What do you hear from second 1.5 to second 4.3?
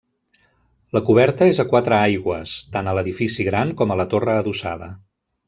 és a quatre aigües, tant a l'edifici gran com a la